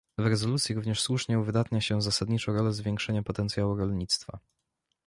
W 0.17 0.25
rezolucji 0.25 0.75
również 0.75 1.01
słusznie 1.01 1.39
uwydatnia 1.39 1.81
się 1.81 2.01
zasadniczą 2.01 2.53
rolę 2.53 2.73
zwiększenia 2.73 3.23
potencjału 3.23 3.75
rolnictwa 3.75 4.39